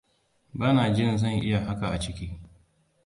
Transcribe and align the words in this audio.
Ba 0.53 0.73
na 0.73 0.93
jin 0.95 1.17
zan 1.17 1.33
iya 1.43 1.59
haka 1.65 1.87
a 1.91 1.99
ciki. 1.99 2.39